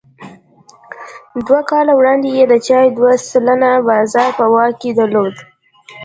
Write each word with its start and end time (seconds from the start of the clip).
دوه 1.45 1.61
کاله 1.69 1.93
وړاندې 1.95 2.29
یې 2.37 2.45
د 2.51 2.53
چای 2.67 2.87
دوه 2.97 3.11
سلنه 3.29 3.71
بازار 3.87 4.29
په 4.39 4.45
واک 4.53 4.73
کې 4.81 4.91
درلود. 4.99 5.35